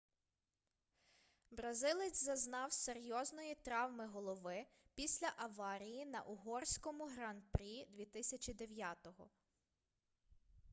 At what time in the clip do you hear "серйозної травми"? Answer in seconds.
2.73-4.07